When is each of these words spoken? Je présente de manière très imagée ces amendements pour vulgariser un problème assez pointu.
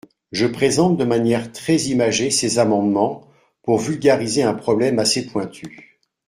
Je 0.31 0.47
présente 0.47 0.97
de 0.97 1.03
manière 1.03 1.51
très 1.51 1.75
imagée 1.75 2.31
ces 2.31 2.57
amendements 2.57 3.27
pour 3.61 3.77
vulgariser 3.77 4.41
un 4.41 4.55
problème 4.55 4.97
assez 4.97 5.27
pointu. 5.27 5.99